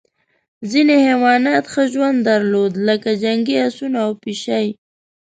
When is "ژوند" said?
1.93-2.17